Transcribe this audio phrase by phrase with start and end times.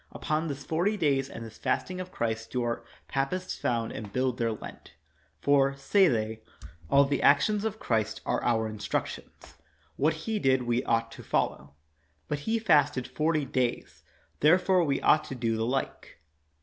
[0.11, 4.39] Upon this forty days and this fasting of Christ do our papists found and build
[4.39, 4.95] their Lent;
[5.41, 6.41] for, say they,
[6.89, 9.59] all the actions of Christ are our instructions;
[9.97, 11.75] what he did we ought to follow.
[12.27, 14.01] But He fasted forty days,
[14.39, 16.17] therefore we ought to do the like.